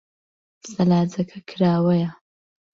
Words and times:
سەلاجەکە 0.71 1.39
کراوەیە. 1.49 2.09